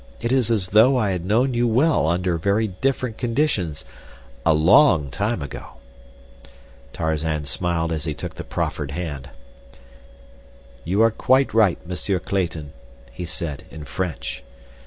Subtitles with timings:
[0.19, 3.85] It is as though I had known you well under very different conditions
[4.43, 5.73] a long time ago."
[6.91, 9.29] Tarzan smiled as he took the proffered hand.
[10.83, 12.73] "You are quite right, Monsieur Clayton,"
[13.11, 14.43] he said, in French.